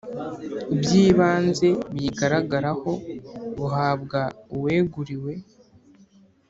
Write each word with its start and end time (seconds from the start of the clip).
By 0.79 0.91
ibanze 1.05 1.69
biyigaragaraho 1.91 2.91
buhabwa 3.57 4.21
uweguriwe 4.55 5.33